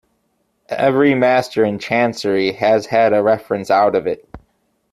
Every 0.77 1.13
master 1.13 1.63
in 1.63 1.77
Chancery 1.77 2.53
has 2.53 2.87
had 2.87 3.13
a 3.13 3.21
reference 3.21 3.69
out 3.69 3.93
of 3.95 4.07
it. 4.07 4.27